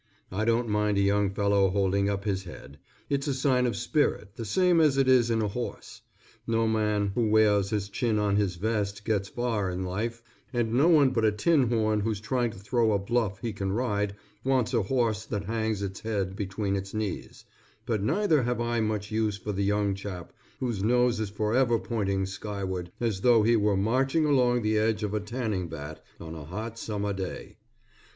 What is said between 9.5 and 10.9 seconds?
in life, and no